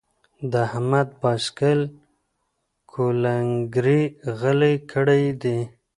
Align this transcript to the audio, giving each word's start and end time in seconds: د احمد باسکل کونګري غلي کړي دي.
د 0.51 0.53
احمد 0.67 1.09
باسکل 1.21 1.79
کونګري 2.91 4.01
غلي 4.39 4.75
کړي 4.91 5.23
دي. 5.41 5.59